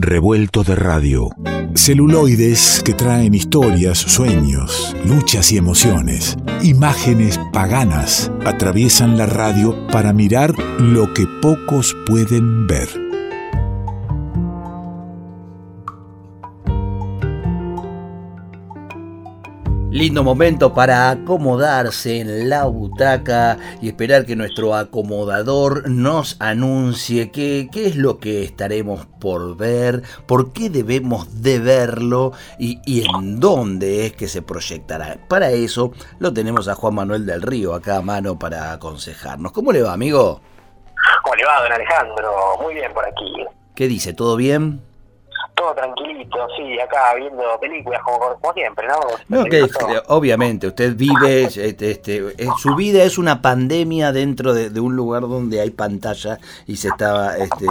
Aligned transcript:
revuelto 0.00 0.64
de 0.64 0.76
radio. 0.76 1.30
Celuloides 1.74 2.82
que 2.84 2.94
traen 2.94 3.34
historias, 3.34 3.98
sueños, 3.98 4.96
luchas 5.04 5.52
y 5.52 5.58
emociones. 5.58 6.36
Imágenes 6.62 7.38
paganas 7.52 8.32
atraviesan 8.44 9.18
la 9.18 9.26
radio 9.26 9.86
para 9.88 10.12
mirar 10.12 10.58
lo 10.78 11.12
que 11.12 11.26
pocos 11.42 11.94
pueden 12.06 12.66
ver. 12.66 13.09
Lindo 20.00 20.24
momento 20.24 20.72
para 20.72 21.10
acomodarse 21.10 22.20
en 22.20 22.48
la 22.48 22.64
butaca 22.64 23.58
y 23.82 23.88
esperar 23.88 24.24
que 24.24 24.34
nuestro 24.34 24.74
acomodador 24.74 25.90
nos 25.90 26.38
anuncie 26.40 27.30
qué, 27.30 27.68
es 27.74 27.96
lo 27.96 28.16
que 28.16 28.42
estaremos 28.42 29.04
por 29.20 29.58
ver, 29.58 30.00
por 30.24 30.54
qué 30.54 30.70
debemos 30.70 31.42
de 31.42 31.58
verlo 31.58 32.32
y, 32.58 32.80
y, 32.86 33.06
en 33.06 33.40
dónde 33.40 34.06
es 34.06 34.14
que 34.14 34.26
se 34.26 34.40
proyectará. 34.40 35.18
Para 35.28 35.50
eso 35.50 35.92
lo 36.18 36.32
tenemos 36.32 36.66
a 36.68 36.74
Juan 36.74 36.94
Manuel 36.94 37.26
del 37.26 37.42
Río 37.42 37.74
acá 37.74 37.98
a 37.98 38.02
mano 38.02 38.38
para 38.38 38.72
aconsejarnos. 38.72 39.52
¿Cómo 39.52 39.70
le 39.70 39.82
va, 39.82 39.92
amigo? 39.92 40.40
¿Cómo 41.22 41.34
le 41.34 41.44
va, 41.44 41.60
don 41.60 41.72
Alejandro? 41.72 42.32
Muy 42.62 42.72
bien 42.72 42.90
por 42.94 43.04
aquí. 43.04 43.30
¿Qué 43.74 43.86
dice? 43.86 44.14
¿Todo 44.14 44.36
bien? 44.36 44.80
Todo 45.54 45.74
tranquilito, 45.74 46.46
sí, 46.56 46.80
acá 46.80 47.14
viendo 47.14 47.42
películas 47.60 48.00
como, 48.02 48.18
como 48.40 48.52
siempre, 48.54 48.86
¿no? 48.86 48.96
No, 49.28 49.44
que, 49.44 49.66
obviamente, 50.08 50.68
usted 50.68 50.94
vive, 50.96 51.42
este, 51.44 51.90
este, 51.90 52.34
su 52.58 52.74
vida 52.74 53.02
es 53.02 53.18
una 53.18 53.42
pandemia 53.42 54.12
dentro 54.12 54.54
de, 54.54 54.70
de, 54.70 54.80
un 54.80 54.96
lugar 54.96 55.22
donde 55.22 55.60
hay 55.60 55.70
pantalla 55.70 56.38
y 56.66 56.76
se 56.76 56.88
está, 56.88 57.36
este, 57.36 57.66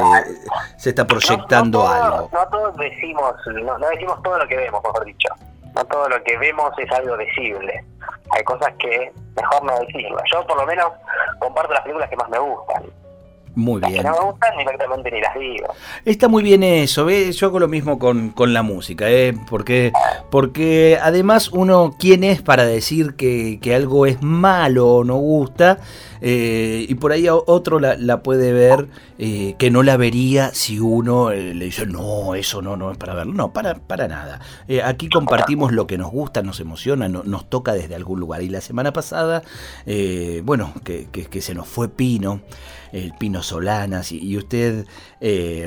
se 0.77 0.89
está 0.89 1.05
proyectando 1.05 1.79
no, 1.79 1.85
no 1.85 1.91
algo. 1.91 2.29
No 2.31 2.47
todos 2.49 2.77
decimos, 2.77 3.33
no, 3.47 3.77
no 3.77 3.89
decimos 3.89 4.21
todo 4.23 4.37
lo 4.37 4.47
que 4.47 4.57
vemos, 4.57 4.81
mejor 4.83 5.05
dicho. 5.05 5.29
No 5.75 5.85
todo 5.85 6.09
lo 6.09 6.23
que 6.23 6.37
vemos 6.37 6.71
es 6.77 6.91
algo 6.91 7.15
visible. 7.17 7.83
Hay 8.31 8.43
cosas 8.43 8.73
que 8.79 9.11
mejor 9.35 9.63
no 9.63 9.79
decirlo. 9.79 10.17
Yo 10.31 10.45
por 10.45 10.57
lo 10.57 10.65
menos 10.65 10.91
comparto 11.39 11.73
las 11.73 11.83
películas 11.83 12.09
que 12.09 12.15
más 12.15 12.29
me 12.29 12.39
gustan. 12.39 12.83
Muy 13.55 13.81
bien. 13.81 14.03
Las 14.03 14.13
que 14.15 14.19
no 14.19 14.25
me 14.25 14.31
gustan 14.31 14.57
directamente 14.57 15.11
ni 15.11 15.21
las 15.21 15.35
digo. 15.37 15.73
Está 16.05 16.27
muy 16.27 16.43
bien 16.43 16.63
eso, 16.63 17.05
¿ves? 17.05 17.35
yo 17.35 17.47
hago 17.47 17.59
lo 17.59 17.67
mismo 17.67 17.99
con, 17.99 18.29
con 18.29 18.53
la 18.53 18.61
música, 18.63 19.09
¿eh? 19.09 19.33
porque, 19.49 19.91
porque 20.29 20.97
además 21.01 21.49
uno, 21.49 21.95
¿quién 21.99 22.23
es 22.23 22.41
para 22.41 22.65
decir 22.65 23.15
que, 23.15 23.59
que 23.61 23.75
algo 23.75 24.05
es 24.05 24.21
malo 24.21 24.87
o 24.87 25.03
no 25.03 25.15
gusta? 25.15 25.79
Eh, 26.21 26.85
y 26.87 26.95
por 26.95 27.11
ahí 27.11 27.27
otro 27.29 27.79
la, 27.79 28.23
puede 28.23 28.51
ver 28.53 28.87
eh, 29.17 29.55
que 29.57 29.71
no 29.71 29.83
la 29.83 29.97
vería 29.97 30.53
si 30.53 30.79
uno 30.79 31.31
eh, 31.31 31.53
le 31.53 31.65
dice, 31.65 31.85
no, 31.85 32.35
eso 32.35 32.61
no, 32.61 32.75
no 32.75 32.91
es 32.91 32.97
para 32.97 33.13
verlo. 33.13 33.33
No, 33.33 33.53
para, 33.53 33.75
para 33.75 34.07
nada. 34.07 34.39
Aquí 34.83 35.09
compartimos 35.09 35.71
lo 35.71 35.87
que 35.87 35.97
nos 35.97 36.11
gusta, 36.11 36.41
nos 36.41 36.59
emociona, 36.59 37.07
no, 37.07 37.23
nos 37.23 37.49
toca 37.49 37.73
desde 37.73 37.95
algún 37.95 38.19
lugar. 38.19 38.41
Y 38.41 38.49
la 38.49 38.61
semana 38.61 38.93
pasada, 38.93 39.43
bueno, 40.43 40.73
que, 40.83 41.07
que, 41.07 41.41
se 41.41 41.55
nos 41.55 41.67
fue 41.67 41.89
Pino, 41.89 42.41
el 42.91 43.13
Pino 43.13 43.41
Solanas, 43.43 44.11
y, 44.11 44.19
y 44.19 44.37
usted 44.37 44.85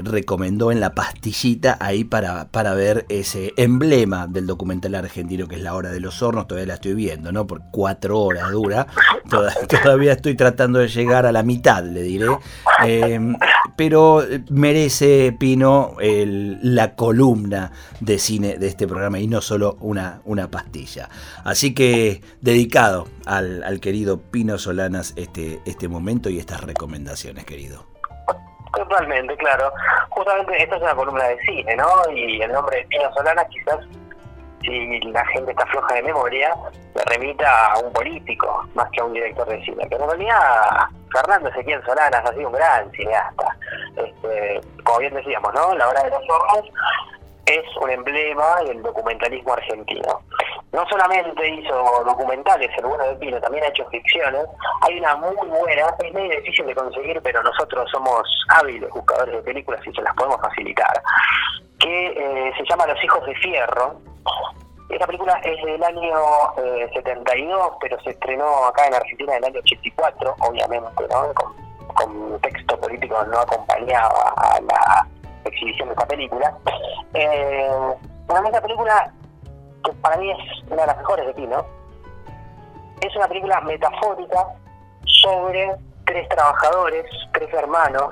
recomendó 0.04 0.70
en 0.72 0.80
la 0.80 0.94
pastillita 0.94 1.76
ahí 1.80 2.04
para, 2.04 2.48
para 2.48 2.74
ver 2.74 3.06
ese 3.08 3.52
emblema 3.56 4.26
del 4.26 4.46
documental 4.46 4.94
argentino 4.94 5.46
que 5.48 5.56
es 5.56 5.62
La 5.62 5.74
Hora 5.74 5.90
de 5.90 6.00
los 6.00 6.22
Hornos. 6.22 6.46
Todavía 6.46 6.68
la 6.68 6.74
estoy 6.74 6.94
viendo, 6.94 7.32
¿no? 7.32 7.46
Por 7.46 7.62
cuatro 7.70 8.20
horas 8.20 8.50
dura. 8.50 8.86
Todavía 9.82 10.12
estoy 10.12 10.36
tratando 10.42 10.80
de 10.80 10.88
llegar 10.88 11.24
a 11.24 11.32
la 11.32 11.42
mitad, 11.42 11.84
le 11.84 12.02
diré. 12.02 12.26
Eh, 12.84 13.20
pero 13.76 14.22
merece, 14.50 15.34
Pino, 15.38 15.96
el, 16.00 16.58
la 16.62 16.94
columna 16.94 17.70
de 18.00 18.18
cine 18.18 18.58
de 18.58 18.66
este 18.66 18.88
programa 18.88 19.18
y 19.20 19.28
no 19.28 19.40
solo 19.40 19.76
una, 19.80 20.20
una 20.24 20.50
pastilla. 20.50 21.08
Así 21.44 21.74
que 21.74 22.22
dedicado 22.40 23.06
al, 23.24 23.62
al 23.62 23.80
querido 23.80 24.20
Pino 24.20 24.58
Solanas 24.58 25.14
este, 25.16 25.60
este 25.64 25.88
momento 25.88 26.28
y 26.28 26.38
estas 26.38 26.62
recomendaciones, 26.62 27.44
querido. 27.44 27.86
Totalmente, 28.74 29.36
claro. 29.36 29.72
Justamente 30.10 30.62
esta 30.62 30.76
es 30.76 30.82
una 30.82 30.94
columna 30.94 31.24
de 31.24 31.38
cine, 31.46 31.76
¿no? 31.76 31.86
Y 32.14 32.40
el 32.40 32.50
nombre 32.52 32.78
de 32.78 32.84
Pino 32.84 33.12
Solanas 33.14 33.46
quizás 33.50 33.78
si 34.62 35.00
la 35.00 35.24
gente 35.26 35.50
está 35.50 35.66
floja 35.66 35.94
de 35.94 36.02
memoria, 36.02 36.54
le 36.94 37.02
remita 37.06 37.72
a 37.72 37.78
un 37.78 37.92
político 37.92 38.66
más 38.74 38.88
que 38.90 39.00
a 39.00 39.04
un 39.04 39.12
director 39.12 39.48
de 39.48 39.64
cine. 39.64 39.86
Pero 39.88 40.04
en 40.04 40.10
realidad, 40.10 40.86
Fernando 41.12 41.48
Ezequiel 41.50 41.82
Solanas 41.84 42.22
ha 42.24 42.32
sido 42.34 42.48
un 42.48 42.54
gran 42.54 42.90
cineasta. 42.92 43.56
Este, 43.96 44.60
como 44.84 44.98
bien 44.98 45.14
decíamos, 45.14 45.52
¿no? 45.54 45.74
La 45.74 45.88
hora 45.88 46.02
de 46.04 46.10
los 46.10 46.22
hornos 46.28 46.70
es 47.46 47.76
un 47.80 47.90
emblema 47.90 48.62
del 48.64 48.82
documentalismo 48.82 49.52
argentino. 49.52 50.20
No 50.72 50.86
solamente 50.88 51.46
hizo 51.48 52.04
documentales, 52.04 52.70
el 52.78 52.86
bueno 52.86 53.04
de 53.04 53.14
Pino, 53.16 53.40
también 53.40 53.64
ha 53.64 53.68
hecho 53.68 53.84
ficciones. 53.90 54.46
Hay 54.82 54.98
una 54.98 55.16
muy 55.16 55.34
buena, 55.48 55.94
es 56.02 56.14
medio 56.14 56.40
difícil 56.40 56.66
de 56.66 56.74
conseguir, 56.74 57.20
pero 57.22 57.42
nosotros 57.42 57.90
somos 57.90 58.22
hábiles 58.48 58.88
buscadores 58.90 59.34
de 59.34 59.42
películas 59.42 59.86
y 59.86 59.92
se 59.92 60.02
las 60.02 60.14
podemos 60.14 60.40
facilitar, 60.40 61.02
que 61.78 62.06
eh, 62.06 62.52
se 62.56 62.64
llama 62.64 62.86
Los 62.86 63.02
Hijos 63.04 63.26
de 63.26 63.34
Fierro, 63.36 64.00
esta 64.88 65.06
película 65.06 65.40
es 65.42 65.64
del 65.64 65.82
año 65.82 66.18
eh, 66.58 66.90
72, 66.92 67.72
pero 67.80 68.00
se 68.02 68.10
estrenó 68.10 68.66
acá 68.66 68.86
en 68.86 68.94
Argentina 68.94 69.32
en 69.32 69.38
el 69.38 69.44
año 69.50 69.60
84, 69.60 70.36
obviamente, 70.40 71.08
¿no? 71.10 71.32
Con, 71.34 71.54
con 71.94 72.40
texto 72.40 72.78
político 72.78 73.24
no 73.24 73.38
acompañaba 73.40 74.34
a 74.36 74.60
la 74.60 75.08
exhibición 75.44 75.88
de 75.88 75.94
esta 75.94 76.06
película. 76.06 76.56
Eh, 77.14 77.70
bueno, 78.26 78.46
esta 78.46 78.60
película, 78.60 79.12
que 79.84 79.92
para 79.94 80.16
mí 80.18 80.30
es 80.30 80.62
una 80.70 80.82
de 80.82 80.86
las 80.86 80.96
mejores 80.98 81.26
de 81.26 81.34
Pino, 81.34 81.66
es 83.00 83.16
una 83.16 83.28
película 83.28 83.60
metafórica 83.62 84.46
sobre 85.04 85.74
tres 86.04 86.28
trabajadores, 86.28 87.04
tres 87.32 87.52
hermanos, 87.54 88.10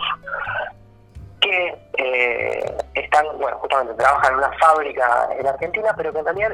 que 1.41 1.78
eh, 1.99 2.76
están, 2.95 3.27
bueno, 3.39 3.59
justamente 3.59 3.95
trabajan 3.95 4.33
en 4.33 4.39
una 4.39 4.53
fábrica 4.59 5.28
en 5.39 5.47
Argentina, 5.47 5.95
pero 5.97 6.12
que 6.12 6.19
en 6.19 6.25
realidad 6.25 6.53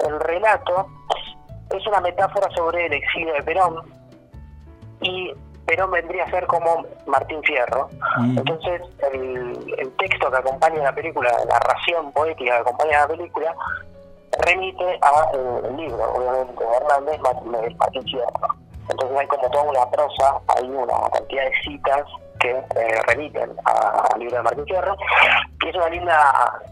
el 0.00 0.20
relato 0.20 0.86
es 1.70 1.86
una 1.86 2.00
metáfora 2.00 2.48
sobre 2.54 2.86
el 2.86 2.92
exilio 2.92 3.32
de 3.34 3.42
Perón 3.42 3.82
y 5.00 5.32
Perón 5.66 5.90
vendría 5.90 6.24
a 6.24 6.30
ser 6.30 6.46
como 6.46 6.84
Martín 7.06 7.42
Fierro. 7.42 7.88
Mm. 8.18 8.38
Entonces, 8.38 8.82
el, 9.12 9.74
el, 9.78 9.96
texto 9.96 10.30
que 10.30 10.36
acompaña 10.36 10.82
la 10.82 10.94
película, 10.94 11.30
la 11.38 11.44
narración 11.44 12.12
poética 12.12 12.54
que 12.54 12.60
acompaña 12.60 13.00
la 13.00 13.08
película, 13.08 13.54
remite 14.44 14.98
a 15.02 15.30
eh, 15.34 15.60
el 15.64 15.76
libro, 15.76 16.14
obviamente, 16.14 16.64
de 16.64 16.76
Hernández, 16.76 17.20
Martín 17.78 18.02
Fierro. 18.04 18.48
Entonces 18.88 19.18
hay 19.18 19.26
como 19.26 19.50
toda 19.50 19.64
una 19.64 19.90
prosa, 19.90 20.40
hay 20.56 20.68
una 20.68 21.10
cantidad 21.12 21.44
de 21.44 21.52
citas 21.64 22.04
que 22.38 22.50
eh, 22.50 23.00
remiten 23.08 23.50
al 23.64 24.20
libro 24.20 24.36
de 24.36 24.42
Martín 24.42 24.64
Fierro, 24.66 24.96
y 25.66 25.70
es 25.70 25.74
una 25.74 25.88
linda, 25.88 26.62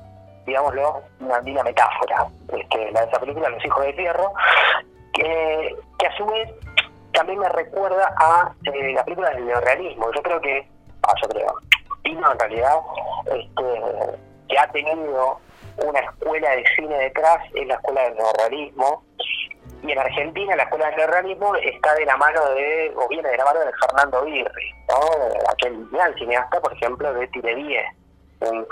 digámoslo, 0.47 1.03
una 1.19 1.41
linda 1.41 1.65
metáfora, 1.65 2.27
este, 2.57 2.93
la 2.93 3.01
de 3.01 3.07
esa 3.09 3.19
película, 3.19 3.49
Los 3.49 3.65
Hijos 3.65 3.85
de 3.85 3.93
Fierro, 3.95 4.33
que, 5.13 5.77
que 5.99 6.07
a 6.07 6.17
su 6.17 6.25
vez 6.27 6.49
también 7.13 7.41
me 7.41 7.49
recuerda 7.49 8.15
a 8.17 8.53
eh, 8.73 8.93
la 8.93 9.05
película 9.05 9.31
del 9.31 9.47
neorrealismo. 9.47 10.13
Yo 10.13 10.23
creo 10.23 10.41
que, 10.41 10.69
ah, 11.03 11.15
yo 11.23 11.29
creo, 11.29 11.55
Pino 12.03 12.31
en 12.31 12.39
realidad, 12.39 12.77
este, 13.27 14.19
que 14.49 14.59
ha 14.59 14.71
tenido 14.71 15.41
una 15.79 15.99
escuela 15.99 16.51
de 16.51 16.65
cine 16.77 16.97
detrás, 16.97 17.39
es 17.55 17.67
la 17.67 17.75
escuela 17.75 18.03
del 18.03 18.15
neorrealismo, 18.15 19.03
y 19.83 19.91
en 19.91 19.99
Argentina 19.99 20.55
la 20.55 20.63
escuela 20.63 20.87
del 20.87 20.97
neorrealismo 20.99 21.57
está 21.57 21.95
de 21.95 22.07
la 22.07 22.17
mano 22.17 22.45
de, 22.51 22.93
o 22.95 23.09
viene 23.09 23.29
de 23.29 23.39
la 23.39 23.45
mano 23.45 23.61
de 23.61 23.73
Fernando 23.81 24.23
Birri, 24.25 24.73
¿no? 24.89 25.51
aquel 25.51 25.85
gran 25.91 26.15
cineasta, 26.15 26.61
por 26.61 26.73
ejemplo, 26.75 27.13
de 27.13 27.27
Tire 27.29 27.57
10, 27.57 28.04
un, 28.41 28.67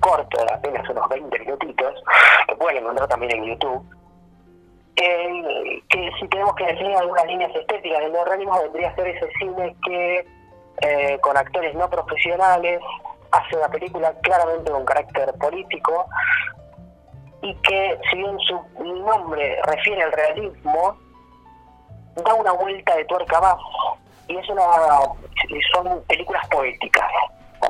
corto 0.00 0.44
de 0.44 0.52
apenas 0.52 0.88
unos 0.88 1.08
20 1.08 1.38
minutitos, 1.38 2.02
que 2.48 2.56
pueden 2.56 2.82
encontrar 2.82 3.08
también 3.08 3.36
en 3.36 3.44
YouTube, 3.44 3.84
eh, 4.96 5.82
que 5.88 6.10
si 6.18 6.28
tenemos 6.28 6.54
que 6.56 6.66
definir 6.66 6.96
algunas 6.96 7.26
líneas 7.26 7.54
estéticas 7.54 8.00
del 8.00 8.12
neorrealismo, 8.12 8.60
vendría 8.62 8.88
a 8.90 8.94
ser 8.96 9.08
ese 9.08 9.28
cine 9.38 9.76
que 9.84 10.26
eh, 10.82 11.18
con 11.20 11.36
actores 11.36 11.74
no 11.74 11.88
profesionales 11.88 12.80
hace 13.30 13.56
una 13.56 13.68
película 13.68 14.12
claramente 14.22 14.70
con 14.70 14.84
carácter 14.84 15.32
político, 15.38 16.06
y 17.42 17.54
que 17.56 17.98
si 18.10 18.16
bien 18.16 18.38
su 18.40 18.58
nombre 18.82 19.60
refiere 19.64 20.02
al 20.02 20.12
realismo, 20.12 20.96
da 22.16 22.34
una 22.34 22.52
vuelta 22.52 22.96
de 22.96 23.04
tuerca 23.04 23.40
más 23.40 23.56
y 24.28 24.36
es 24.36 24.48
una 24.48 24.62
son 25.72 26.02
películas 26.04 26.46
poéticas 26.48 27.10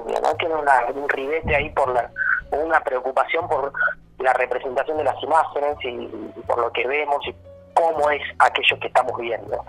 también, 0.05 0.23
¿no? 0.23 0.35
Tiene 0.35 0.55
una, 0.55 0.85
un 0.95 1.09
ribete 1.09 1.57
ahí 1.57 1.71
por 1.71 1.93
la 1.93 2.11
una 2.51 2.81
preocupación 2.81 3.49
por 3.49 3.73
la 4.19 4.33
representación 4.35 4.99
de 4.99 5.05
las 5.05 5.21
imágenes 5.23 5.77
y, 5.83 5.89
y 5.89 6.43
por 6.47 6.59
lo 6.59 6.71
que 6.73 6.87
vemos 6.87 7.19
y 7.27 7.35
cómo 7.75 8.11
es 8.11 8.23
aquello 8.39 8.79
que 8.81 8.87
estamos 8.87 9.19
viendo. 9.19 9.65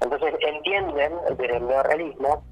Entonces 0.00 0.34
entienden 0.40 1.12
el 1.28 1.66
neorrealismo 1.66 2.42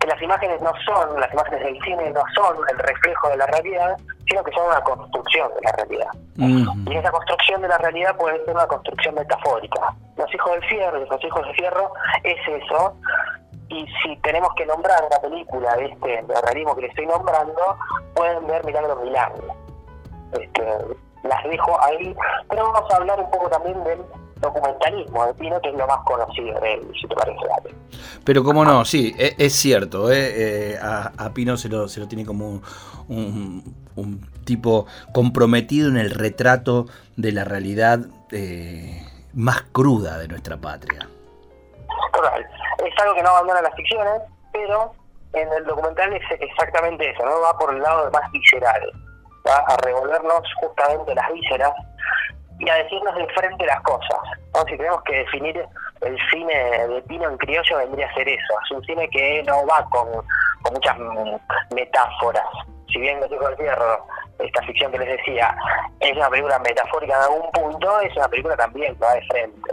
que 0.00 0.06
las 0.08 0.20
imágenes 0.20 0.60
no 0.60 0.72
son, 0.84 1.20
las 1.20 1.32
imágenes 1.32 1.62
del 1.62 1.80
cine 1.82 2.10
no 2.10 2.22
son 2.34 2.56
el 2.68 2.78
reflejo 2.78 3.28
de 3.28 3.36
la 3.36 3.46
realidad, 3.46 3.96
sino 4.28 4.42
que 4.42 4.52
son 4.52 4.66
una 4.66 4.80
construcción 4.82 5.48
de 5.54 5.60
la 5.62 5.72
realidad. 5.72 6.10
Y 6.90 6.96
esa 6.96 7.10
construcción 7.10 7.62
de 7.62 7.68
la 7.68 7.78
realidad 7.78 8.16
puede 8.16 8.44
ser 8.44 8.54
una 8.54 8.66
construcción 8.66 9.14
metafórica. 9.14 9.94
Los 10.16 10.34
hijos 10.34 10.52
del 10.52 10.64
fierro, 10.64 10.98
los 10.98 11.24
hijos 11.24 11.46
del 11.46 11.54
fierro 11.54 11.92
es 12.24 12.36
eso, 12.48 12.96
y 13.72 13.86
si 14.02 14.16
tenemos 14.18 14.50
que 14.54 14.66
nombrar 14.66 15.02
una 15.04 15.18
película 15.18 15.76
de 15.76 15.86
este 15.86 16.24
realismo 16.42 16.74
que 16.74 16.82
le 16.82 16.88
estoy 16.88 17.06
nombrando, 17.06 17.76
pueden 18.14 18.46
ver 18.46 18.64
Milagros 18.64 19.02
Milagros. 19.02 19.56
Este, 20.32 20.62
las 21.22 21.44
dejo 21.44 21.80
ahí, 21.82 22.14
pero 22.48 22.72
vamos 22.72 22.90
a 22.90 22.96
hablar 22.96 23.20
un 23.20 23.30
poco 23.30 23.48
también 23.48 23.82
del 23.84 24.00
documentalismo 24.40 25.26
de 25.26 25.34
Pino, 25.34 25.60
que 25.60 25.70
es 25.70 25.74
lo 25.76 25.86
más 25.86 25.98
conocido 26.04 26.60
de 26.60 26.74
él, 26.74 26.92
si 27.00 27.06
te 27.06 27.14
parece, 27.14 27.40
Dale. 27.48 27.74
Pero 28.24 28.44
cómo 28.44 28.64
no, 28.64 28.84
sí, 28.84 29.14
e, 29.18 29.34
es, 29.38 29.54
cierto, 29.54 30.10
¿eh? 30.10 30.74
eh 30.74 30.78
a, 30.80 31.30
Pino 31.32 31.56
se 31.56 31.68
lo, 31.68 31.88
se 31.88 32.00
lo 32.00 32.08
tiene 32.08 32.26
como 32.26 32.60
un, 33.08 33.74
un, 33.96 34.32
tipo 34.44 34.86
comprometido 35.12 35.88
en 35.88 35.96
el 35.96 36.10
retrato 36.10 36.86
de 37.16 37.30
la 37.30 37.44
realidad 37.44 38.00
eh, 38.32 39.06
más 39.34 39.62
cruda 39.70 40.18
de 40.18 40.26
nuestra 40.26 40.56
patria. 40.56 41.08
Total, 42.12 42.44
algo 43.02 43.14
que 43.14 43.22
no 43.22 43.30
abandona 43.30 43.62
las 43.62 43.74
ficciones, 43.74 44.22
pero 44.52 44.92
en 45.32 45.52
el 45.52 45.64
documental 45.64 46.12
es 46.12 46.22
exactamente 46.40 47.10
eso, 47.10 47.24
¿no? 47.24 47.40
Va 47.40 47.56
por 47.58 47.74
el 47.74 47.82
lado 47.82 48.10
más 48.10 48.30
visceral, 48.32 48.92
va 49.46 49.56
a 49.56 49.76
revolvernos 49.78 50.42
justamente 50.60 51.14
las 51.14 51.32
vísceras 51.32 51.72
y 52.58 52.68
a 52.68 52.76
decirnos 52.76 53.14
de 53.16 53.26
frente 53.28 53.66
las 53.66 53.80
cosas. 53.82 54.18
Si 54.68 54.76
tenemos 54.76 55.02
que 55.02 55.16
definir 55.16 55.66
el 56.02 56.18
cine 56.30 56.86
de 56.88 57.02
Pino 57.02 57.28
en 57.28 57.36
criollo, 57.38 57.78
vendría 57.78 58.06
a 58.06 58.14
ser 58.14 58.28
eso. 58.28 58.54
Es 58.64 58.70
un 58.70 58.84
cine 58.84 59.08
que 59.10 59.42
no 59.44 59.66
va 59.66 59.84
con, 59.90 60.08
muchas 60.72 60.96
metáforas. 61.74 62.44
Si 62.92 63.00
bien 63.00 63.20
Los 63.20 63.32
Hijos 63.32 63.48
del 63.48 63.56
Fierro, 63.56 64.06
esta 64.38 64.62
ficción 64.62 64.92
que 64.92 64.98
les 64.98 65.16
decía, 65.16 65.56
es 66.00 66.12
una 66.16 66.28
película 66.28 66.58
metafórica 66.60 67.16
en 67.16 67.22
algún 67.22 67.50
punto, 67.50 68.00
es 68.00 68.16
una 68.16 68.28
película 68.28 68.56
también 68.56 68.94
que 68.94 69.04
va 69.04 69.14
de 69.14 69.26
frente. 69.26 69.72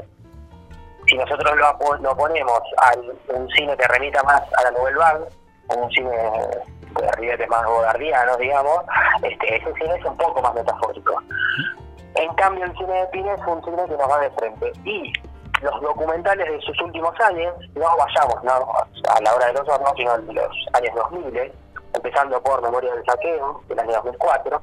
Si 1.10 1.18
nosotros 1.18 1.56
lo, 1.58 1.98
lo 1.98 2.16
ponemos 2.16 2.62
a 2.78 2.94
un 3.34 3.50
cine 3.50 3.76
que 3.76 3.88
remita 3.88 4.22
más 4.24 4.42
a 4.58 4.64
la 4.64 4.72
Nouvelle 4.72 4.98
Vague, 4.98 5.26
un 5.76 5.90
cine 5.92 6.12
de 6.12 7.12
ribetes 7.14 7.50
más 7.50 7.66
godardianos, 7.66 8.38
digamos, 8.38 8.78
este, 9.24 9.56
ese 9.56 9.74
cine 9.74 9.96
es 9.96 10.06
un 10.06 10.18
poco 10.18 10.42
más 10.42 10.54
metafórico. 10.54 11.22
En 12.16 12.34
cambio, 12.36 12.66
el 12.66 12.78
cine 12.78 12.94
de 12.94 13.06
Pino 13.08 13.34
es 13.34 13.42
un 13.48 13.64
cine 13.64 13.86
que 13.88 13.98
nos 13.98 14.10
va 14.10 14.20
de 14.20 14.30
frente. 14.32 14.72
Y 14.86 15.14
los 15.62 15.82
documentales 15.82 16.48
de 16.48 16.62
sus 16.62 16.80
últimos 16.82 17.14
años, 17.22 17.56
no 17.76 17.88
vayamos 17.98 18.44
no 18.44 18.52
a 18.52 19.22
la 19.22 19.36
hora 19.36 19.48
de 19.48 19.54
los 19.54 19.68
hornos, 19.68 19.94
sino 19.98 20.18
de 20.18 20.34
los 20.34 20.68
años 20.74 20.96
2000, 20.96 21.52
empezando 21.96 22.42
por 22.44 22.62
Memoria 22.62 22.94
del 22.94 23.06
Saqueo, 23.06 23.62
del 23.68 23.80
año 23.80 23.94
2004. 23.94 24.62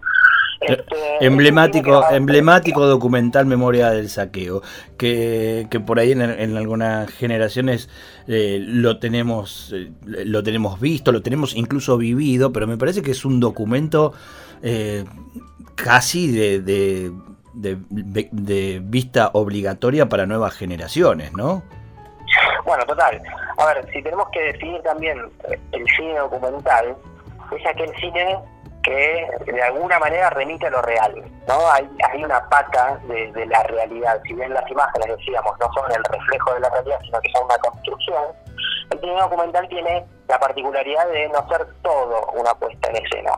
Este, 0.61 0.85
emblemático 1.21 2.03
emblemático 2.11 2.87
documental 2.87 3.47
Memoria 3.47 3.91
del 3.91 4.09
Saqueo, 4.09 4.63
que, 4.97 5.67
que 5.71 5.81
por 5.81 5.99
ahí 5.99 6.13
en, 6.13 6.57
algunas 6.57 7.11
generaciones 7.11 7.91
eh, 8.27 8.59
lo, 8.61 8.99
tenemos, 8.99 9.73
eh, 9.75 9.93
lo 10.03 10.43
tenemos 10.43 10.81
visto, 10.81 11.13
lo 11.13 11.23
tenemos 11.23 11.55
incluso 11.55 11.99
vivido, 11.99 12.53
pero 12.53 12.67
me 12.67 12.79
parece 12.79 13.03
que 13.03 13.11
es 13.11 13.25
un 13.25 13.39
documento 13.39 14.15
eh, 14.63 15.05
casi 15.75 16.33
de 16.33 17.13
de, 17.57 18.81
vista 18.83 19.31
obligatoria 19.33 20.09
para 20.09 20.27
nuevas 20.27 20.55
generaciones, 20.55 21.33
¿no? 21.33 21.63
Bueno, 22.65 22.85
total. 22.85 23.21
A 23.59 23.67
ver, 23.67 23.87
si 23.93 24.03
tenemos 24.03 24.29
que 24.31 24.41
definir 24.41 24.83
también 24.83 25.19
eh, 25.49 25.59
el 25.73 25.85
cine 25.97 26.19
documental, 26.19 26.97
es 27.57 27.67
aquel 27.67 27.91
cine 27.97 28.39
que 28.87 29.29
de 29.53 29.63
alguna 29.63 29.99
manera 29.99 30.31
remite 30.31 30.69
a 30.69 30.71
lo 30.71 30.81
real, 30.81 31.13
¿no? 31.49 31.71
Hay, 31.73 31.89
hay 32.09 32.25
una 32.25 32.49
pata 32.49 32.99
de, 33.09 33.47
la 33.47 33.63
realidad, 33.65 34.21
si 34.25 34.33
bien 34.33 34.55
las 34.55 34.71
imágenes, 34.71 35.17
decíamos, 35.19 35.59
no 35.59 35.69
son 35.73 35.91
el 35.91 36.05
reflejo 36.05 36.55
de 36.55 36.61
la 36.61 36.71
realidad, 36.71 36.99
sino 37.03 37.21
que 37.21 37.33
son 37.33 37.45
una 37.45 37.59
construcción, 37.59 38.25
el 38.91 39.01
cine 39.01 39.21
documental 39.21 39.69
tiene 39.69 40.07
la 40.29 40.39
particularidad 40.39 41.09
de 41.09 41.29
no 41.29 41.49
ser 41.49 41.67
todo 41.83 42.31
una 42.35 42.55
puesta 42.55 42.89
en 42.91 43.05
escena. 43.05 43.33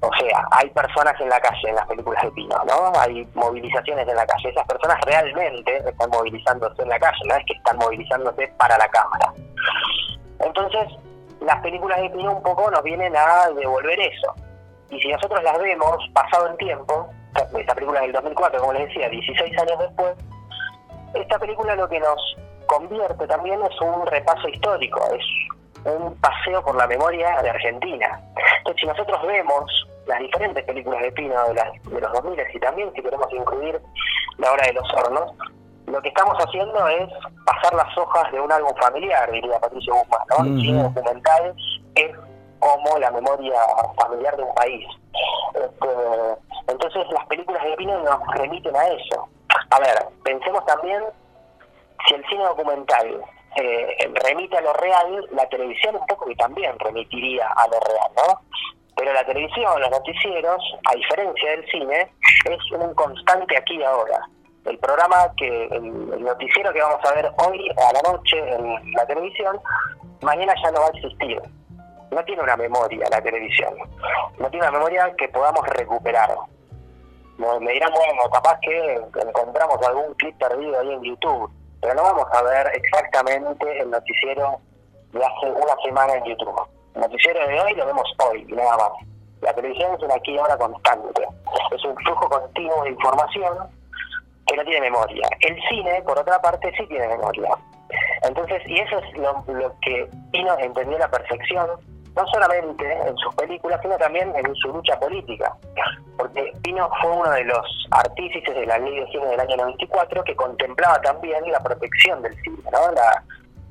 O 0.00 0.10
sea, 0.20 0.46
hay 0.52 0.68
personas 0.70 1.18
en 1.20 1.28
la 1.30 1.40
calle 1.40 1.68
en 1.68 1.74
las 1.74 1.86
películas 1.86 2.22
de 2.22 2.30
Pino, 2.32 2.56
¿no? 2.66 2.92
Hay 3.00 3.26
movilizaciones 3.34 4.06
en 4.06 4.14
la 4.14 4.26
calle. 4.26 4.50
Esas 4.50 4.66
personas 4.66 5.00
realmente 5.06 5.76
están 5.78 6.10
movilizándose 6.10 6.82
en 6.82 6.88
la 6.90 6.98
calle, 7.00 7.18
no 7.26 7.34
es 7.34 7.44
que 7.46 7.54
están 7.54 7.76
movilizándose 7.78 8.48
para 8.58 8.78
la 8.78 8.88
cámara. 8.88 9.32
Entonces, 10.40 10.88
las 11.40 11.60
películas 11.60 12.00
de 12.00 12.10
Pino 12.10 12.36
un 12.36 12.42
poco 12.42 12.70
nos 12.70 12.82
vienen 12.82 13.16
a 13.16 13.48
devolver 13.56 13.98
eso. 13.98 14.34
Y 14.90 15.00
si 15.00 15.08
nosotros 15.08 15.42
las 15.42 15.58
vemos 15.58 15.96
pasado 16.12 16.48
el 16.48 16.56
tiempo, 16.56 17.08
esta 17.58 17.74
película 17.74 18.00
del 18.00 18.12
2004, 18.12 18.60
como 18.60 18.72
les 18.74 18.88
decía, 18.88 19.08
16 19.08 19.58
años 19.58 19.78
después, 19.78 20.14
esta 21.14 21.38
película 21.38 21.74
lo 21.76 21.88
que 21.88 22.00
nos 22.00 22.36
convierte 22.66 23.26
también 23.26 23.60
es 23.62 23.80
un 23.80 24.06
repaso 24.06 24.48
histórico, 24.48 25.00
es 25.14 25.24
un 25.84 26.14
paseo 26.20 26.62
por 26.64 26.76
la 26.76 26.86
memoria 26.86 27.40
de 27.42 27.50
Argentina. 27.50 28.20
Entonces, 28.58 28.80
si 28.80 28.86
nosotros 28.86 29.22
vemos 29.26 29.88
las 30.06 30.18
diferentes 30.18 30.64
películas 30.64 31.02
de 31.02 31.12
Pino 31.12 31.34
de, 31.48 31.90
de 31.90 32.00
los 32.00 32.12
2000 32.12 32.40
y 32.52 32.60
también 32.60 32.92
si 32.94 33.02
queremos 33.02 33.28
incluir 33.32 33.80
La 34.38 34.52
Hora 34.52 34.66
de 34.66 34.72
los 34.74 34.94
Hornos, 34.94 35.32
lo 35.86 36.00
que 36.00 36.08
estamos 36.08 36.36
haciendo 36.38 36.88
es 36.88 37.08
pasar 37.44 37.74
las 37.74 37.96
hojas 37.96 38.30
de 38.32 38.40
un 38.40 38.50
álbum 38.50 38.74
familiar, 38.80 39.30
diría 39.30 39.58
Patricio 39.60 39.94
Guzmán, 39.94 40.20
¿no? 40.30 40.44
El 40.44 40.60
cine 40.60 40.82
documental 40.82 41.54
es 41.94 42.16
como 42.64 42.98
la 42.98 43.10
memoria 43.10 43.60
familiar 44.00 44.36
de 44.36 44.42
un 44.42 44.54
país. 44.54 44.86
Este, 45.54 45.88
entonces 46.66 47.06
las 47.12 47.26
películas 47.26 47.62
de 47.62 47.76
Pino 47.76 48.02
nos 48.02 48.26
remiten 48.34 48.74
a 48.74 48.88
eso. 48.88 49.28
A 49.70 49.78
ver, 49.80 49.94
pensemos 50.22 50.64
también 50.64 51.02
si 52.08 52.14
el 52.14 52.24
cine 52.26 52.44
documental 52.44 53.20
eh, 53.56 54.12
remite 54.24 54.56
a 54.56 54.62
lo 54.62 54.72
real, 54.72 55.28
la 55.32 55.46
televisión 55.48 55.96
un 55.96 56.06
poco 56.06 56.26
que 56.26 56.36
también 56.36 56.78
remitiría 56.78 57.46
a 57.48 57.66
lo 57.68 57.78
real, 57.80 58.10
¿no? 58.16 58.40
Pero 58.96 59.12
la 59.12 59.26
televisión, 59.26 59.80
los 59.80 59.90
noticieros, 59.90 60.62
a 60.90 60.94
diferencia 60.94 61.50
del 61.50 61.66
cine, 61.70 62.10
es 62.48 62.72
un 62.72 62.94
constante 62.94 63.58
aquí 63.58 63.76
y 63.76 63.82
ahora. 63.82 64.20
El 64.64 64.78
programa 64.78 65.30
que, 65.36 65.66
el, 65.66 66.24
noticiero 66.24 66.72
que 66.72 66.80
vamos 66.80 67.04
a 67.04 67.14
ver 67.14 67.30
hoy 67.46 67.68
a 67.76 67.92
la 67.92 68.10
noche 68.10 68.38
en 68.38 68.92
la 68.92 69.06
televisión, 69.06 69.60
mañana 70.22 70.54
ya 70.62 70.70
no 70.70 70.80
va 70.80 70.86
a 70.86 70.98
existir. 70.98 71.42
No 72.14 72.24
tiene 72.24 72.42
una 72.42 72.56
memoria 72.56 73.08
la 73.10 73.20
televisión. 73.20 73.74
No 74.38 74.48
tiene 74.48 74.68
una 74.68 74.78
memoria 74.78 75.12
que 75.16 75.28
podamos 75.28 75.66
recuperar. 75.68 76.30
Me 77.38 77.72
dirán, 77.72 77.92
bueno, 77.92 78.22
capaz 78.32 78.58
que 78.60 78.94
encontramos 78.94 79.76
algún 79.86 80.14
clip 80.14 80.38
perdido 80.38 80.78
ahí 80.78 80.92
en 80.92 81.02
YouTube, 81.02 81.50
pero 81.80 81.94
no 81.94 82.02
vamos 82.04 82.26
a 82.32 82.42
ver 82.42 82.70
exactamente 82.74 83.80
el 83.80 83.90
noticiero 83.90 84.60
de 85.12 85.24
hace 85.24 85.50
una 85.50 85.74
semana 85.84 86.14
en 86.14 86.24
YouTube. 86.24 86.62
El 86.94 87.00
noticiero 87.00 87.46
de 87.48 87.60
hoy 87.60 87.74
lo 87.74 87.86
vemos 87.86 88.08
hoy, 88.24 88.44
nada 88.44 88.76
más. 88.76 88.92
La 89.40 89.52
televisión 89.52 89.94
es 89.94 90.02
una 90.02 90.14
aquí 90.14 90.38
ahora 90.38 90.56
constante. 90.56 91.26
Es 91.72 91.84
un 91.84 91.96
flujo 91.96 92.28
continuo 92.28 92.84
de 92.84 92.90
información 92.90 93.58
que 94.46 94.56
no 94.56 94.64
tiene 94.64 94.82
memoria. 94.82 95.28
El 95.40 95.60
cine, 95.68 96.00
por 96.02 96.18
otra 96.18 96.40
parte, 96.40 96.72
sí 96.78 96.86
tiene 96.86 97.08
memoria. 97.08 97.50
Entonces, 98.22 98.62
y 98.66 98.78
eso 98.78 98.98
es 98.98 99.18
lo, 99.18 99.44
que 99.82 100.08
Pino 100.32 100.56
entendió 100.58 100.96
a 100.96 101.00
la 101.00 101.10
perfección, 101.10 101.68
no 102.16 102.26
solamente 102.28 102.84
en 103.06 103.16
sus 103.16 103.34
películas, 103.34 103.80
sino 103.82 103.96
también 103.96 104.32
en 104.36 104.54
su 104.56 104.68
lucha 104.68 104.98
política. 104.98 105.52
Porque 106.16 106.52
Pino 106.62 106.88
fue 107.00 107.10
uno 107.10 107.30
de 107.30 107.44
los 107.44 107.88
artífices 107.90 108.54
de 108.54 108.66
la 108.66 108.78
ley 108.78 109.00
de 109.00 109.06
cine 109.08 109.26
del 109.26 109.40
año 109.40 109.56
94 109.56 110.22
que 110.24 110.36
contemplaba 110.36 111.00
también 111.00 111.50
la 111.50 111.60
protección 111.60 112.22
del 112.22 112.34
cine, 112.42 112.62
¿no? 112.72 112.92
la, 112.92 113.22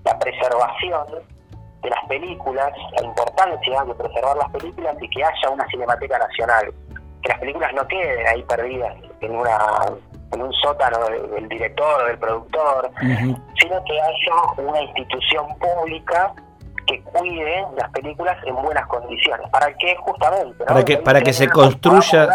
la 0.04 0.20
preservación 0.20 1.06
de 1.82 1.90
las 1.90 2.06
películas, 2.08 2.72
la 2.98 3.06
importancia 3.06 3.84
de 3.84 3.96
preservar 3.96 4.38
las 4.38 4.50
películas 4.52 4.96
y 5.02 5.10
que 5.10 5.24
haya 5.24 5.50
una 5.50 5.68
cinemateca 5.68 6.18
nacional, 6.18 6.74
que 7.22 7.30
las 7.30 7.40
películas 7.40 7.74
no 7.74 7.88
queden 7.88 8.28
ahí 8.28 8.44
perdidas 8.44 8.96
en 9.22 9.36
una 9.36 9.58
en 10.34 10.42
un 10.42 10.54
sótano 10.54 10.98
del, 11.10 11.48
director 11.48 12.02
o 12.02 12.08
del 12.08 12.18
productor, 12.18 12.92
sino 13.00 13.84
que 13.86 14.02
haya 14.02 14.36
una 14.58 14.82
institución 14.82 15.46
pública 15.60 16.34
que 16.86 17.02
cuide 17.04 17.66
las 17.78 17.90
películas 17.92 18.38
en 18.46 18.56
buenas 18.56 18.86
condiciones. 18.88 19.50
¿Para 19.50 19.74
qué 19.78 19.96
justamente? 19.98 20.64
Para 20.66 20.86
que 20.86 20.98
para 20.98 21.22
que 21.22 21.34
se 21.34 21.48
construya 21.50 22.30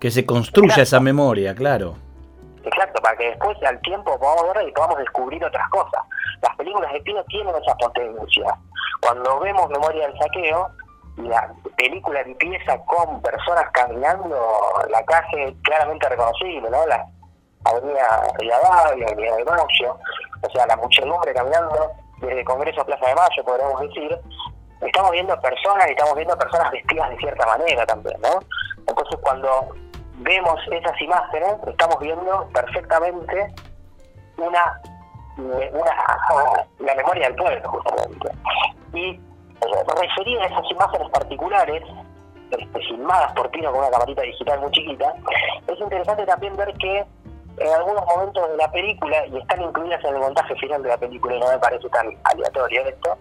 que 0.00 0.10
se 0.10 0.26
construya 0.26 0.82
esa 0.82 1.00
memoria, 1.00 1.54
claro. 1.54 1.96
Exacto, 2.64 3.02
para 3.02 3.16
que 3.16 3.26
después 3.30 3.62
al 3.62 3.80
tiempo 3.82 4.18
podamos 4.18 4.54
ver 4.54 4.68
y 4.68 4.72
podamos 4.72 4.98
descubrir 4.98 5.44
otras 5.44 5.68
cosas. 5.68 6.02
Las 6.40 6.56
películas 6.56 6.92
de 6.92 7.00
Pino 7.00 7.22
tienen 7.24 7.54
esa 7.56 7.74
potencia. 7.76 8.56
Cuando 9.00 9.38
vemos 9.40 9.68
Memoria 9.68 10.08
del 10.08 10.18
Saqueo, 10.18 10.70
la 11.18 11.52
película 11.76 12.20
empieza 12.20 12.78
con 12.86 13.20
personas 13.20 13.66
caminando 13.72 14.36
la 14.90 15.04
calle 15.04 15.54
claramente 15.62 16.08
reconocible, 16.08 16.70
¿no? 16.70 16.86
La 16.86 17.06
avenida 17.64 18.22
Rivadavia, 18.38 19.06
avenida 19.06 19.36
de 19.36 19.44
Mayo, 19.44 19.98
o 20.42 20.50
sea, 20.50 20.66
la 20.66 20.76
muchedumbre 20.76 21.32
caminando 21.34 21.90
desde 22.18 22.44
Congreso 22.44 22.80
a 22.80 22.86
Plaza 22.86 23.06
de 23.06 23.14
Mayo, 23.14 23.44
podríamos 23.44 23.80
decir, 23.80 24.18
estamos 24.80 25.10
viendo 25.12 25.40
personas 25.40 25.88
y 25.88 25.90
estamos 25.90 26.14
viendo 26.14 26.36
personas 26.36 26.70
vestidas 26.70 27.10
de 27.10 27.16
cierta 27.18 27.46
manera 27.46 27.86
también, 27.86 28.20
¿no? 28.20 28.40
Entonces 28.86 29.18
cuando 29.22 29.68
vemos 30.18 30.60
esas 30.70 31.00
imágenes, 31.00 31.56
estamos 31.66 31.98
viendo 32.00 32.48
perfectamente 32.52 33.54
una, 34.38 34.80
una 35.36 36.64
la 36.78 36.94
memoria 36.94 37.28
del 37.28 37.36
pueblo, 37.36 37.68
justamente. 37.68 38.28
Y 38.92 39.10
eh, 39.10 39.84
referir 40.00 40.40
a 40.40 40.46
esas 40.46 40.70
imágenes 40.70 41.10
particulares, 41.10 41.82
este, 42.50 42.78
filmadas 42.80 43.32
por 43.32 43.50
Pino 43.50 43.70
con 43.70 43.80
una 43.80 43.90
camarita 43.90 44.22
digital 44.22 44.60
muy 44.60 44.70
chiquita, 44.70 45.12
es 45.66 45.80
interesante 45.80 46.26
también 46.26 46.56
ver 46.56 46.72
que 46.74 47.04
en 47.56 47.68
algunos 47.68 48.04
momentos 48.06 48.50
de 48.50 48.56
la 48.56 48.70
película, 48.70 49.26
y 49.26 49.38
están 49.38 49.62
incluidas 49.62 50.04
en 50.04 50.14
el 50.14 50.20
montaje 50.20 50.54
final 50.56 50.82
de 50.82 50.88
la 50.88 50.96
película, 50.98 51.36
y 51.36 51.40
no 51.40 51.48
me 51.48 51.58
parece 51.58 51.88
tan 51.88 52.16
aleatorio 52.24 52.82
esto, 52.82 53.18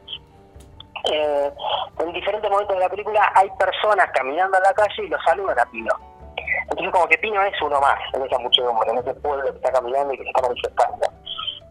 eh, 1.12 1.52
en 2.00 2.14
diferentes 2.14 2.50
momentos 2.50 2.76
de 2.76 2.82
la 2.82 2.90
película 2.90 3.32
hay 3.36 3.50
personas 3.60 4.10
caminando 4.14 4.58
en 4.58 4.64
la 4.64 4.74
calle 4.74 5.04
y 5.04 5.10
lo 5.10 5.18
saludan 5.22 5.60
a 5.60 5.66
Pino. 5.66 5.94
Entonces 6.70 6.92
como 6.92 7.08
que 7.08 7.18
Pino 7.18 7.42
es 7.42 7.62
uno 7.62 7.80
más 7.82 8.00
en 8.14 8.24
esa 8.24 8.40
muchedumbre, 8.40 8.90
en 8.90 8.98
ese 9.00 9.14
pueblo 9.16 9.44
que 9.44 9.58
está 9.58 9.72
caminando 9.72 10.14
y 10.14 10.18
que 10.18 10.24
se 10.24 10.30
está 10.30 10.42
manifestando. 10.42 11.08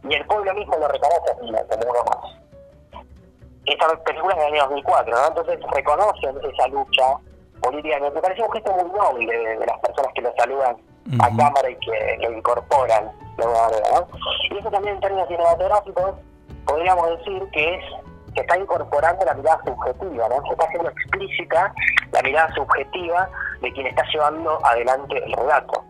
Y 0.04 0.14
el 0.14 0.26
pueblo 0.26 0.54
mismo 0.54 0.76
lo 0.76 0.88
reconoce 0.88 1.30
a 1.30 1.38
Pino 1.40 1.58
como 1.66 1.90
uno 1.90 2.04
más. 2.04 3.04
Esta 3.64 4.04
película 4.04 4.34
es 4.34 4.40
del 4.40 4.54
año 4.54 4.62
2004, 4.64 5.16
¿no? 5.16 5.26
Entonces 5.28 5.60
reconocen 5.70 6.36
esa 6.52 6.66
lucha 6.68 7.04
política. 7.62 8.00
Me 8.00 8.10
parece 8.10 8.42
un 8.42 8.52
gesto 8.52 8.72
muy 8.72 8.98
noble 8.98 9.38
de, 9.38 9.66
las 9.66 9.78
personas 9.78 10.12
que 10.14 10.20
lo 10.20 10.34
saludan 10.36 10.76
a 11.20 11.28
cámara 11.28 11.70
y 11.70 11.76
que 11.76 12.18
lo 12.20 12.32
incorporan 12.32 13.10
de 13.36 13.42
alguna 13.44 13.62
manera, 13.62 13.86
¿no? 13.92 14.08
Y 14.50 14.58
eso 14.58 14.70
también 14.70 14.94
en 14.94 15.00
términos 15.00 15.28
cinematográficos 15.28 16.14
podríamos 16.64 17.18
decir 17.18 17.42
que 17.52 17.74
es 17.74 17.84
se 18.34 18.40
está 18.40 18.56
incorporando 18.58 19.24
la 19.24 19.34
mirada 19.34 19.60
subjetiva, 19.64 20.28
¿no? 20.28 20.42
Se 20.46 20.52
está 20.52 20.64
haciendo 20.64 20.90
explícita 20.90 21.74
la 22.12 22.22
mirada 22.22 22.54
subjetiva 22.54 23.28
de 23.60 23.72
quien 23.72 23.86
está 23.86 24.04
llevando 24.12 24.58
adelante 24.64 25.22
el 25.22 25.32
relato. 25.32 25.84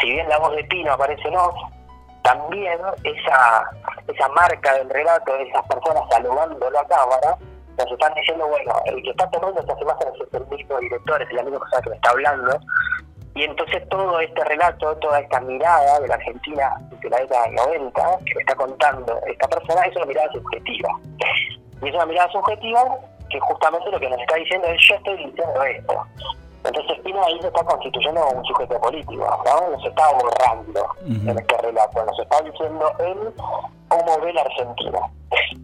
Si 0.00 0.10
bien 0.10 0.28
la 0.28 0.38
voz 0.38 0.54
de 0.54 0.64
Pino 0.64 0.92
aparece 0.92 1.26
en 1.26 1.36
off, 1.36 1.54
también 2.22 2.78
esa, 3.02 3.68
esa 4.06 4.28
marca 4.28 4.74
del 4.74 4.90
relato 4.90 5.32
de 5.32 5.48
esas 5.48 5.66
personas 5.66 6.04
saludándolo 6.10 6.78
a 6.78 6.86
cámara, 6.86 7.36
nos 7.78 7.90
están 7.90 8.14
diciendo, 8.14 8.46
bueno, 8.46 8.74
el 8.84 9.02
que 9.02 9.10
está 9.10 9.28
tomando 9.30 9.60
estas 9.60 9.80
imágenes 9.80 10.14
es 10.20 10.34
el 10.34 10.46
mismo 10.46 10.78
director, 10.78 11.22
es 11.22 11.32
la 11.32 11.42
misma 11.42 11.58
persona 11.58 11.82
que 11.82 11.90
me 11.90 11.96
está 11.96 12.10
hablando, 12.10 12.60
y 13.34 13.44
entonces 13.44 13.88
todo 13.88 14.20
este 14.20 14.44
relato, 14.44 14.94
toda 14.96 15.20
esta 15.20 15.40
mirada 15.40 16.00
de 16.00 16.08
la 16.08 16.14
Argentina 16.14 16.76
de 17.00 17.08
la 17.08 17.18
década 17.18 17.44
del 17.44 17.54
90, 17.54 18.18
que 18.26 18.34
me 18.34 18.40
está 18.40 18.54
contando 18.54 19.18
esta 19.26 19.48
persona, 19.48 19.82
es 19.86 19.96
una 19.96 20.06
mirada 20.06 20.30
subjetiva. 20.32 20.90
Y 21.82 21.88
es 21.88 21.94
una 21.94 22.06
mirada 22.06 22.30
subjetiva 22.30 22.98
que 23.30 23.40
justamente 23.40 23.90
lo 23.90 23.98
que 23.98 24.10
nos 24.10 24.20
está 24.20 24.34
diciendo 24.36 24.66
es 24.68 24.80
yo 24.86 24.94
estoy 24.96 25.16
diciendo 25.16 25.62
esto. 25.62 26.06
Entonces 26.64 27.00
Pino 27.00 27.24
ahí 27.24 27.40
se 27.40 27.48
está 27.48 27.64
constituyendo 27.64 28.24
un 28.28 28.44
sujeto 28.44 28.80
político, 28.80 29.42
¿no? 29.44 29.70
Nos 29.70 29.84
está 29.84 30.12
borrando 30.12 30.86
en 31.06 31.38
este 31.38 31.58
relato, 31.58 32.04
nos 32.04 32.18
está 32.20 32.40
diciendo 32.42 32.92
él 33.00 33.32
cómo 33.88 34.20
ve 34.20 34.32
la 34.32 34.42
Argentina. 34.42 35.00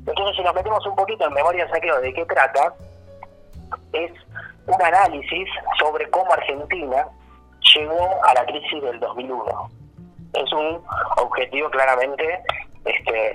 Entonces 0.07 0.37
si 0.37 0.43
nos 0.43 0.55
metemos 0.55 0.85
un 0.87 0.97
poquito 0.97 1.27
en 1.27 1.35
memoria 1.35 1.69
saqueo 1.69 2.01
de 2.01 2.15
qué 2.15 2.25
trata, 2.25 2.75
es 3.93 4.11
un 4.67 4.83
análisis 4.83 5.49
sobre 5.79 6.09
cómo 6.11 6.33
Argentina 6.33 7.07
llegó 7.78 8.25
a 8.25 8.35
la 8.35 8.44
crisis 8.47 8.82
del 8.82 9.00
2001. 9.00 9.70
Es 10.35 10.52
un 10.52 10.82
objetivo 11.16 11.70
claramente 11.70 12.42
este, 12.85 13.32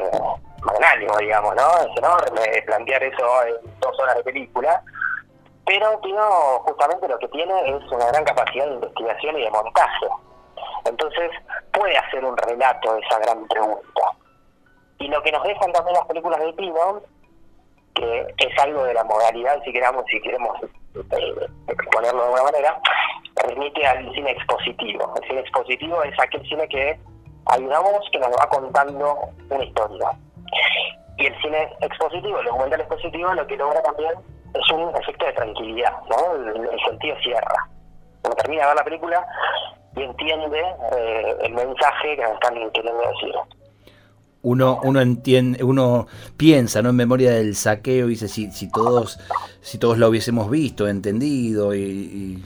magnánimo, 0.62 1.18
digamos, 1.18 1.56
¿no? 1.56 1.78
Es 1.80 1.98
enorme 1.98 2.62
plantear 2.66 3.04
eso 3.04 3.44
en 3.46 3.80
dos 3.80 4.00
horas 4.00 4.16
de 4.18 4.24
película, 4.24 4.82
pero 5.66 6.00
Pino 6.02 6.60
justamente 6.66 7.08
lo 7.08 7.18
que 7.20 7.28
tiene 7.30 7.54
es 7.70 7.92
una 7.92 8.08
gran 8.08 8.24
capacidad 8.26 8.68
de 8.68 8.76
investigación 8.76 9.38
y 9.38 9.44
de 9.44 9.52
montaje. 9.52 10.08
Entonces 10.86 11.32
puede 11.72 11.98
hacer 11.98 12.24
un 12.24 12.38
relato 12.38 12.94
de 12.94 13.00
esa 13.02 13.20
gran 13.20 13.48
pregunta. 13.48 14.12
Y 15.00 15.08
lo 15.08 15.22
que 15.24 15.32
nos 15.32 15.44
dejan 15.44 15.72
también 15.72 15.96
las 15.96 16.08
películas 16.08 16.40
de 16.40 16.54
Pino, 16.54 17.02
que 17.96 18.34
es 18.38 18.60
algo 18.60 18.84
de 18.84 18.94
la 18.94 19.04
modalidad, 19.04 19.62
si 19.64 19.72
queramos, 19.72 20.04
si 20.10 20.22
queremos 20.22 20.58
eh, 20.96 21.48
exponerlo 21.68 22.20
de 22.20 22.26
alguna 22.26 22.44
manera, 22.44 22.82
remite 23.36 23.86
al 23.86 24.12
cine 24.14 24.32
expositivo. 24.32 25.14
El 25.22 25.28
cine 25.28 25.40
expositivo 25.42 26.04
es 26.04 26.20
aquel 26.20 26.48
cine 26.48 26.68
que 26.68 27.00
ayudamos 27.46 28.08
que 28.12 28.20
nos 28.20 28.30
va 28.30 28.48
contando 28.50 29.18
una 29.50 29.64
historia. 29.64 30.10
Y 31.18 31.26
el 31.28 31.42
cine 31.42 31.70
expositivo, 31.82 32.40
el 32.40 32.46
documental 32.46 32.82
expositivo, 32.82 33.34
lo 33.34 33.48
que 33.48 33.58
logra 33.58 33.82
también 33.84 34.14
es 34.54 34.72
un 34.72 34.96
efecto 34.96 35.26
de 35.26 35.34
tranquilidad, 35.34 35.94
¿no? 36.10 36.36
El, 36.36 36.80
sentido 36.88 37.16
cierra. 37.24 37.70
Uno 38.24 38.36
termina 38.36 38.62
de 38.64 38.68
ver 38.68 38.76
la 38.76 38.84
película 38.84 39.28
y 39.96 40.02
entiende 40.04 40.60
eh, 40.98 41.36
el 41.44 41.54
mensaje 41.54 42.16
que 42.16 42.24
nos 42.24 42.34
están 42.34 42.54
queriendo 42.72 43.02
decir. 43.02 43.36
Uno, 44.42 44.80
uno 44.84 45.00
entiende, 45.00 45.64
uno 45.64 46.08
piensa, 46.36 46.82
¿no? 46.82 46.90
En 46.90 46.98
memoria 46.98 47.32
del 47.32 47.56
saqueo, 47.56 48.08
dice 48.08 48.28
si, 48.28 48.52
si 48.52 48.70
todos, 48.70 49.20
si 49.62 49.78
todos 49.78 49.98
lo 49.98 50.10
hubiésemos 50.10 50.50
visto, 50.50 50.88
entendido 50.88 51.74
y 51.74 52.44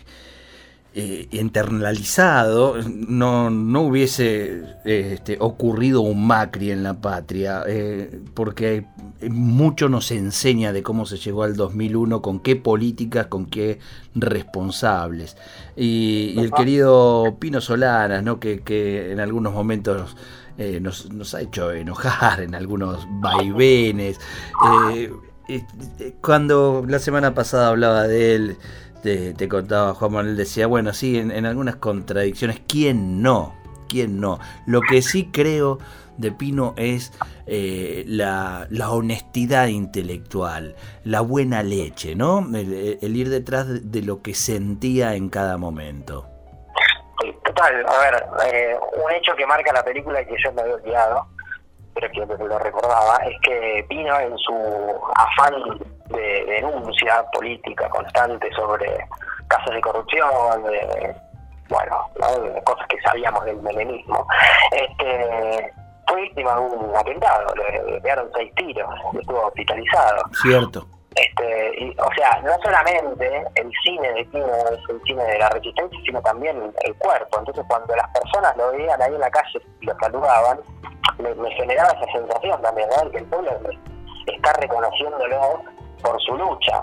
eh, 0.99 1.27
internalizado, 1.29 2.77
no, 2.89 3.51
no 3.51 3.81
hubiese 3.81 4.63
este, 4.83 5.37
ocurrido 5.39 6.01
un 6.01 6.25
Macri 6.25 6.71
en 6.71 6.81
la 6.81 6.95
patria, 6.95 7.61
eh, 7.67 8.19
porque 8.33 8.87
mucho 9.29 9.89
nos 9.89 10.09
enseña 10.09 10.73
de 10.73 10.81
cómo 10.81 11.05
se 11.05 11.17
llegó 11.17 11.43
al 11.43 11.55
2001, 11.55 12.23
con 12.23 12.39
qué 12.39 12.55
políticas, 12.55 13.27
con 13.27 13.45
qué 13.45 13.77
responsables. 14.15 15.37
Y, 15.75 16.33
el 16.39 16.49
querido 16.49 17.37
Pino 17.39 17.61
Solanas, 17.61 18.23
¿no? 18.23 18.39
que, 18.39 18.61
que 18.61 19.11
en 19.11 19.19
algunos 19.19 19.53
momentos 19.53 20.17
eh, 20.57 20.79
nos, 20.81 21.13
nos, 21.13 21.35
ha 21.35 21.41
hecho 21.41 21.73
enojar 21.73 22.41
en 22.41 22.55
algunos 22.55 23.05
vaivenes. 23.21 24.19
cuando 26.21 26.83
la 26.87 26.97
semana 26.97 27.35
pasada 27.35 27.67
hablaba 27.67 28.07
de 28.07 28.33
él, 28.33 28.57
te, 29.35 29.47
contaba 29.47 29.93
Juan 29.93 30.11
Manuel, 30.11 30.37
decía, 30.37 30.67
bueno, 30.67 30.93
sí, 30.93 31.17
en, 31.17 31.45
algunas 31.45 31.77
contradicciones, 31.77 32.61
¿quién 32.67 33.21
no? 33.21 33.55
¿Quién 33.87 34.19
no? 34.19 34.39
Lo 34.65 34.81
que 34.81 35.01
sí 35.01 35.29
creo 35.31 35.79
de 36.17 36.31
Pino 36.31 36.73
es 36.77 37.13
eh, 37.45 38.03
la, 38.07 38.67
honestidad 38.89 39.67
intelectual, 39.67 40.75
la 41.03 41.21
buena 41.21 41.63
leche, 41.63 42.15
¿no? 42.15 42.39
El, 42.53 43.15
ir 43.15 43.29
detrás 43.29 43.67
de, 43.91 44.01
lo 44.01 44.21
que 44.21 44.33
sentía 44.33 45.15
en 45.15 45.29
cada 45.29 45.57
momento. 45.57 46.27
total, 47.45 47.85
a 47.87 47.99
ver, 47.99 48.25
eh, 48.53 48.75
un 49.05 49.11
hecho 49.13 49.35
que 49.35 49.45
marca 49.45 49.71
la 49.71 49.83
película 49.85 50.21
y 50.21 50.25
que 50.25 50.35
yo 50.43 50.51
me 50.51 50.63
había 50.63 50.75
olvidado, 50.75 51.27
pero 51.99 52.37
que 52.37 52.43
lo 52.43 52.59
recordaba, 52.59 53.17
es 53.25 53.39
que 53.41 53.85
Pino 53.89 54.19
en 54.19 54.37
su 54.37 54.53
afán 55.15 55.53
de 56.09 56.45
denuncia 56.45 57.25
política 57.31 57.89
constante 57.89 58.51
sobre 58.53 58.97
casos 59.47 59.73
de 59.73 59.81
corrupción, 59.81 60.63
de, 60.63 61.15
bueno, 61.69 62.09
cosas 62.63 62.87
que 62.87 63.01
sabíamos 63.01 63.43
del 63.45 63.57
melenismo, 63.61 64.27
este, 64.71 65.73
fue 66.07 66.21
víctima 66.21 66.55
de 66.55 66.61
un 66.61 66.95
atentado, 66.95 67.53
le 67.55 67.99
pegaron 68.01 68.29
seis 68.35 68.53
tiros, 68.55 68.89
estuvo 69.19 69.47
hospitalizado. 69.47 70.23
Cierto. 70.41 70.87
Este, 71.15 71.95
o 71.99 72.13
sea, 72.13 72.39
no 72.43 72.51
solamente 72.61 73.43
el 73.55 73.71
cine 73.83 74.13
de 74.13 74.25
Pino 74.25 74.45
es 74.45 74.89
el 74.89 75.01
cine 75.03 75.23
de 75.23 75.39
la 75.39 75.49
resistencia, 75.49 75.99
sino 76.05 76.21
también 76.21 76.71
el 76.83 76.95
cuerpo. 76.95 77.39
Entonces, 77.39 77.65
cuando 77.67 77.95
las 77.95 78.07
personas 78.09 78.55
lo 78.55 78.71
veían 78.71 79.01
ahí 79.01 79.15
en 79.15 79.21
la 79.21 79.31
calle 79.31 79.59
y 79.81 79.85
lo 79.87 79.97
saludaban, 79.99 80.59
me, 81.19 81.51
generaba 81.51 81.89
esa 81.89 82.12
sensación 82.12 82.62
también, 82.62 82.88
¿no? 82.89 83.09
Que 83.12 83.17
el 83.17 83.25
pueblo 83.25 83.51
está 84.25 84.53
reconociéndolo 84.53 85.63
por 86.01 86.21
su 86.21 86.36
lucha. 86.36 86.81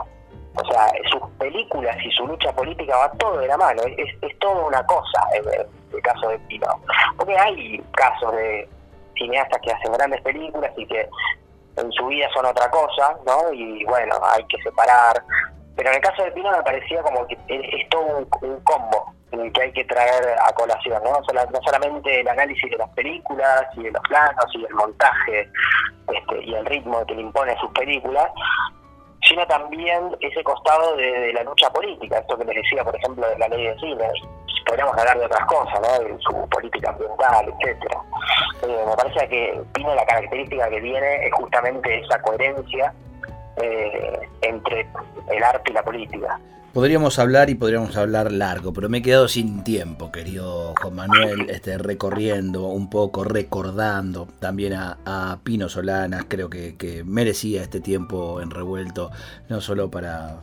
O 0.57 0.64
sea, 0.71 0.88
sus 1.11 1.31
películas 1.38 1.97
y 2.05 2.11
su 2.12 2.26
lucha 2.26 2.53
política 2.53 2.97
va 2.97 3.11
todo 3.12 3.38
de 3.38 3.49
la 3.49 3.57
mano, 3.57 3.83
es, 3.83 4.09
es 4.23 4.38
todo 4.38 4.69
una 4.69 4.85
cosa 4.87 5.26
en 5.35 5.45
el, 5.49 6.03
caso 6.03 6.29
de 6.29 6.38
Pino. 6.41 6.67
Porque 7.17 7.37
hay 7.37 7.79
casos 7.93 8.35
de 8.35 8.69
cineastas 9.17 9.61
que 9.62 9.73
hacen 9.73 9.93
grandes 9.93 10.21
películas 10.23 10.71
y 10.76 10.87
que 10.87 11.09
en 11.76 11.93
su 11.93 12.07
vida 12.07 12.29
son 12.35 12.47
otra 12.47 12.71
cosa, 12.71 13.17
¿no? 13.26 13.53
Y 13.53 13.85
bueno, 13.85 14.17
hay 14.23 14.45
que 14.47 14.61
separar. 14.62 15.23
Pero 15.76 15.91
en 15.91 15.97
el 15.97 16.03
caso 16.03 16.23
de 16.23 16.33
Pino 16.33 16.50
me 16.50 16.62
parecía 16.62 17.03
como 17.03 17.26
que 17.26 17.37
es, 17.49 17.88
todo 17.88 18.19
un, 18.19 18.61
combo 18.61 19.12
el 19.12 19.13
que 19.53 19.62
hay 19.62 19.73
que 19.73 19.85
traer 19.85 20.37
a 20.47 20.53
colación, 20.53 21.03
¿no? 21.05 21.12
no 21.12 21.61
solamente 21.64 22.21
el 22.21 22.29
análisis 22.29 22.71
de 22.71 22.76
las 22.76 22.88
películas 22.91 23.67
y 23.76 23.85
de 23.85 23.91
los 23.91 24.03
planos 24.03 24.47
y 24.55 24.64
el 24.64 24.75
montaje 24.75 25.49
este, 26.12 26.45
y 26.45 26.55
el 26.55 26.67
ritmo 26.67 27.05
que 27.07 27.14
le 27.14 27.23
impone 27.23 27.57
sus 27.59 27.71
películas, 27.73 28.31
sino 29.26 29.47
también 29.47 30.17
ese 30.21 30.43
costado 30.45 30.97
de, 30.97 31.33
la 31.33 31.43
lucha 31.45 31.71
política, 31.71 32.19
esto 32.19 32.37
que 32.37 32.45
les 32.45 32.57
decía, 32.57 32.85
por 32.85 32.95
ejemplo, 32.95 33.29
de 33.29 33.38
la 33.38 33.49
ley 33.49 33.67
de 33.67 33.79
cine. 33.79 34.09
Podríamos 34.67 34.97
hablar 34.97 35.19
de 35.19 35.26
otras 35.26 35.47
cosas, 35.47 35.81
¿no? 35.81 36.05
de 36.05 36.19
su 36.21 36.49
política 36.49 36.91
ambiental, 36.91 37.53
etcétera. 37.61 38.00
Eh, 38.62 38.85
me 38.87 38.97
parece 38.97 39.29
que 39.29 39.62
tiene 39.75 39.95
la 39.95 40.07
característica 40.07 40.69
que 40.69 40.81
tiene 40.81 41.26
es 41.26 41.33
justamente 41.35 41.99
esa 42.00 42.21
coherencia 42.23 42.93
eh, 43.57 44.19
entre 44.43 44.87
el 45.31 45.43
arte 45.43 45.71
y 45.71 45.75
la 45.75 45.83
política. 45.83 46.41
Podríamos 46.73 47.21
hablar 47.21 47.51
y 47.51 47.55
podríamos 47.55 47.97
hablar 47.97 48.33
largo, 48.33 48.73
pero 48.73 48.89
me 48.89 48.99
he 48.99 49.03
quedado 49.03 49.29
sin 49.29 49.63
tiempo, 49.63 50.11
querido 50.11 50.75
Juan 50.83 50.95
Manuel, 50.97 51.49
este, 51.49 51.79
recorriendo 51.79 52.67
un 52.67 52.91
poco, 52.91 53.23
recordando 53.23 54.27
también 54.41 54.73
a, 54.75 55.39
Pino 55.45 55.69
Solanas, 55.69 56.25
creo 56.27 56.51
que, 56.51 56.75
que, 56.77 57.05
merecía 57.05 57.63
este 57.63 57.81
tiempo 57.81 58.41
en 58.41 58.51
revuelto, 58.51 59.13
no 59.49 59.61
solo 59.61 59.89
para, 59.89 60.41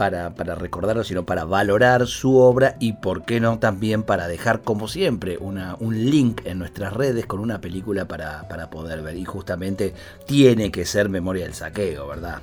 para, 0.00 0.30
para, 0.30 0.54
recordarlo, 0.54 1.04
sino 1.04 1.26
para 1.26 1.44
valorar 1.44 2.06
su 2.06 2.40
obra 2.40 2.74
y, 2.80 2.94
por 2.94 3.26
qué 3.26 3.38
no, 3.38 3.58
también 3.58 4.02
para 4.02 4.28
dejar, 4.28 4.62
como 4.62 4.88
siempre, 4.88 5.36
una, 5.36 5.76
un 5.78 5.94
link 5.94 6.40
en 6.46 6.58
nuestras 6.58 6.94
redes 6.94 7.26
con 7.26 7.38
una 7.38 7.60
película 7.60 8.06
para, 8.06 8.48
para 8.48 8.70
poder 8.70 9.02
ver. 9.02 9.18
Y 9.18 9.26
justamente 9.26 9.92
tiene 10.26 10.72
que 10.72 10.86
ser 10.86 11.10
Memoria 11.10 11.44
del 11.44 11.52
Saqueo, 11.52 12.08
¿verdad? 12.08 12.38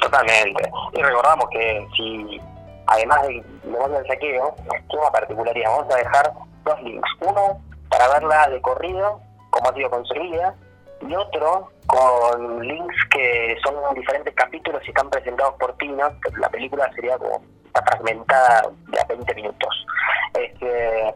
Totalmente. 0.00 0.70
Y 0.92 1.02
recordamos 1.02 1.46
que 1.50 1.88
si, 1.96 2.40
además 2.86 3.26
de 3.26 3.42
Memoria 3.64 3.96
del 3.98 4.06
Saqueo, 4.06 4.54
tiene 4.54 5.02
una 5.02 5.10
particularidad. 5.10 5.70
Vamos 5.76 5.92
a 5.92 5.98
dejar 5.98 6.32
dos 6.64 6.82
links. 6.84 7.10
Uno 7.22 7.60
para 7.88 8.06
verla 8.10 8.46
de 8.48 8.60
corrido, 8.60 9.20
como 9.50 9.70
ha 9.70 9.74
sido 9.74 9.90
construida, 9.90 10.54
y 11.00 11.14
otro 11.14 11.70
con 11.86 12.66
links 12.66 13.04
que 13.10 13.56
son 13.64 13.74
diferentes 13.94 14.34
capítulos 14.34 14.82
y 14.84 14.90
están 14.90 15.10
presentados 15.10 15.54
por 15.58 15.76
Pino. 15.76 16.10
La 16.38 16.48
película 16.48 16.90
sería 16.94 17.18
como 17.18 17.42
está 17.66 17.82
fragmentada 17.82 18.62
de 18.88 19.00
a 19.00 19.04
20 19.04 19.34
minutos. 19.34 19.86
Este, 20.34 21.14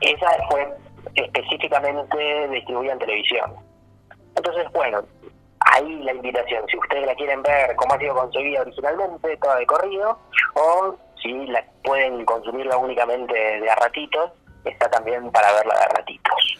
esa 0.00 0.28
fue 0.50 0.72
específicamente 1.14 2.48
distribuida 2.48 2.92
en 2.92 2.98
televisión. 2.98 3.52
Entonces, 4.36 4.70
bueno, 4.72 5.02
ahí 5.60 6.02
la 6.02 6.12
invitación, 6.12 6.64
si 6.68 6.76
ustedes 6.76 7.06
la 7.06 7.14
quieren 7.14 7.42
ver 7.42 7.74
cómo 7.76 7.94
ha 7.94 7.98
sido 7.98 8.14
concebida 8.14 8.60
originalmente, 8.60 9.36
toda 9.38 9.56
de 9.56 9.66
corrido, 9.66 10.18
o 10.54 10.96
si 11.22 11.46
la 11.46 11.64
pueden 11.82 12.24
consumirla 12.24 12.76
únicamente 12.76 13.34
de 13.34 13.70
a 13.70 13.74
ratitos, 13.76 14.32
está 14.64 14.90
también 14.90 15.30
para 15.32 15.52
verla 15.52 15.74
de 15.74 15.84
a 15.84 15.88
ratitos. 15.88 16.58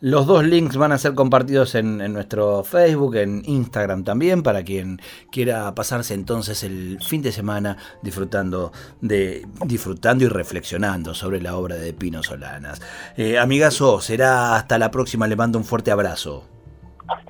Los 0.00 0.26
dos 0.26 0.44
links 0.44 0.76
van 0.76 0.92
a 0.92 0.98
ser 0.98 1.14
compartidos 1.14 1.74
en, 1.74 2.12
nuestro 2.12 2.62
Facebook, 2.64 3.16
en 3.16 3.42
Instagram 3.46 4.04
también, 4.04 4.42
para 4.42 4.62
quien 4.62 5.00
quiera 5.32 5.74
pasarse 5.74 6.12
entonces 6.12 6.62
el 6.64 6.98
fin 7.02 7.22
de 7.22 7.32
semana 7.32 7.78
disfrutando 8.02 8.72
de 9.00 9.46
disfrutando 9.64 10.24
y 10.24 10.28
reflexionando 10.28 11.14
sobre 11.14 11.40
la 11.40 11.56
obra 11.56 11.76
de 11.76 11.94
Pino 11.94 12.22
Solanas. 12.22 12.82
Eh, 13.16 13.38
amigazo, 13.38 14.02
será 14.02 14.56
hasta 14.56 14.78
la 14.78 14.90
próxima. 14.90 15.26
Le 15.26 15.36
mando 15.36 15.58
un 15.58 15.64
fuerte 15.64 15.90
abrazo. 15.90 16.44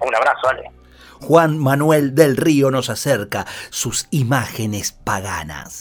Un 0.01 0.15
abrazo, 0.15 0.49
Ale. 0.49 0.77
Juan 1.21 1.59
Manuel 1.59 2.15
del 2.15 2.37
Río 2.37 2.71
nos 2.71 2.91
acerca 2.91 3.47
sus 3.71 4.07
imágenes 4.11 4.93
paganas. 4.93 5.75